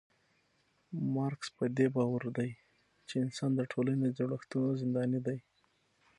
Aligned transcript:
مارکس 1.13 1.47
پدې 1.57 1.85
باور 1.95 2.23
دی 2.37 2.51
چي 3.07 3.15
انسان 3.25 3.51
د 3.55 3.61
ټولني 3.71 3.99
د 4.03 4.07
جوړښتونو 4.17 4.77
زنداني 4.81 5.19
دی 5.27 5.37